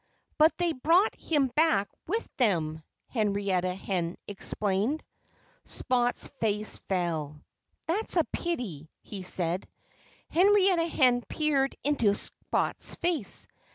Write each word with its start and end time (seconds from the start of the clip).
But 0.39 0.57
they 0.57 0.73
brought 0.73 1.13
him 1.13 1.49
back 1.55 1.87
with 2.07 2.27
them!" 2.37 2.81
Henrietta 3.09 3.75
Hen 3.75 4.17
explained. 4.27 5.03
Spot's 5.63 6.25
face 6.39 6.79
fell. 6.79 7.39
"That's 7.85 8.17
a 8.17 8.23
pity," 8.33 8.89
he 9.03 9.21
said. 9.21 9.67
Henrietta 10.31 10.87
Hen 10.87 11.21
peered 11.29 11.75
into 11.83 12.15
Spot's 12.15 12.95
face. 12.95 13.47